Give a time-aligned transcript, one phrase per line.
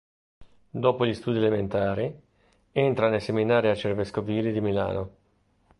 [0.71, 2.11] Dopo gli studi elementari,
[2.71, 5.09] entra nei seminari arcivescovili di Milano.